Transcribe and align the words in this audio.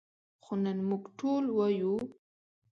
خو 0.43 0.53
نن 0.63 0.77
موږ 0.87 1.03
ټول 1.19 1.43
وایو. 1.57 1.93